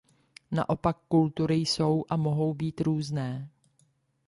Naopak 0.51 0.97
kultury 1.07 1.55
jsou 1.55 2.05
a 2.09 2.15
mohou 2.17 2.53
být 2.53 2.81
různé. 2.81 3.49